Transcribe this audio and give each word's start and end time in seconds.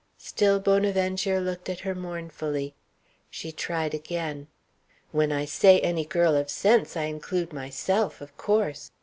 Still 0.17 0.59
Bonaventure 0.59 1.39
looked 1.39 1.69
at 1.69 1.81
her 1.81 1.93
mournfully. 1.93 2.73
She 3.29 3.51
tried 3.51 3.93
again. 3.93 4.47
"When 5.11 5.31
I 5.31 5.45
say 5.45 5.79
any 5.81 6.05
girl 6.05 6.35
of 6.35 6.49
sense 6.49 6.97
I 6.97 7.03
include 7.03 7.53
myself 7.53 8.19
of 8.19 8.35
course! 8.35 8.89